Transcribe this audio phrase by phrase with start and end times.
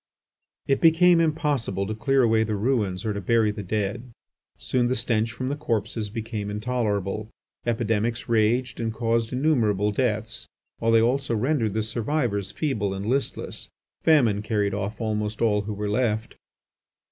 [0.65, 4.09] It became impossible to clear away the ruins or to bury the dead.
[4.57, 7.29] Soon the stench from the corpses became intolerable.
[7.67, 10.47] Epidemics raged and caused innumerable deaths,
[10.79, 13.69] while they also rendered the survivors feeble and listless.
[14.01, 16.35] Famine carried off almost all who were left.